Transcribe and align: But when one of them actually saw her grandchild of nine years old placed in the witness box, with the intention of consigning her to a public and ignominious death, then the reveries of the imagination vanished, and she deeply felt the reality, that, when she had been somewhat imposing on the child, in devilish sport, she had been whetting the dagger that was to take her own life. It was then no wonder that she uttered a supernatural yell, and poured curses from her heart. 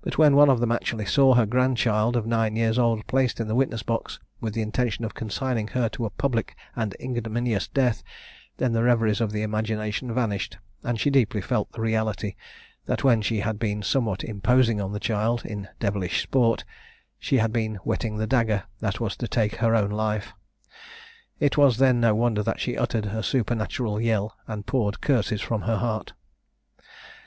But 0.00 0.16
when 0.16 0.34
one 0.34 0.48
of 0.48 0.60
them 0.60 0.72
actually 0.72 1.04
saw 1.04 1.34
her 1.34 1.44
grandchild 1.44 2.16
of 2.16 2.24
nine 2.24 2.56
years 2.56 2.78
old 2.78 3.06
placed 3.06 3.38
in 3.38 3.48
the 3.48 3.54
witness 3.54 3.82
box, 3.82 4.18
with 4.40 4.54
the 4.54 4.62
intention 4.62 5.04
of 5.04 5.12
consigning 5.12 5.68
her 5.68 5.90
to 5.90 6.06
a 6.06 6.16
public 6.16 6.56
and 6.74 6.96
ignominious 6.98 7.68
death, 7.68 8.02
then 8.56 8.72
the 8.72 8.82
reveries 8.82 9.20
of 9.20 9.30
the 9.30 9.42
imagination 9.42 10.10
vanished, 10.14 10.56
and 10.82 10.98
she 10.98 11.10
deeply 11.10 11.42
felt 11.42 11.70
the 11.72 11.82
reality, 11.82 12.34
that, 12.86 13.04
when 13.04 13.20
she 13.20 13.40
had 13.40 13.58
been 13.58 13.82
somewhat 13.82 14.24
imposing 14.24 14.80
on 14.80 14.92
the 14.92 14.98
child, 15.00 15.44
in 15.44 15.68
devilish 15.80 16.22
sport, 16.22 16.64
she 17.18 17.36
had 17.36 17.52
been 17.52 17.74
whetting 17.84 18.16
the 18.16 18.26
dagger 18.26 18.62
that 18.80 19.00
was 19.00 19.18
to 19.18 19.28
take 19.28 19.56
her 19.56 19.74
own 19.76 19.90
life. 19.90 20.32
It 21.40 21.58
was 21.58 21.76
then 21.76 22.00
no 22.00 22.14
wonder 22.14 22.42
that 22.42 22.58
she 22.58 22.74
uttered 22.78 23.04
a 23.04 23.22
supernatural 23.22 24.00
yell, 24.00 24.34
and 24.46 24.64
poured 24.64 25.02
curses 25.02 25.42
from 25.42 25.60
her 25.68 25.76
heart. 25.76 26.14